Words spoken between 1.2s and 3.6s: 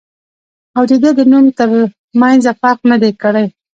نوم تر مېنځه فرق نۀ دی کړی